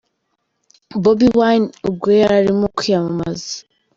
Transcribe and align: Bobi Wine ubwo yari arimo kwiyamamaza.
Bobi 1.01 1.27
Wine 1.37 1.67
ubwo 1.89 2.07
yari 2.19 2.35
arimo 2.41 2.65
kwiyamamaza. 2.77 3.51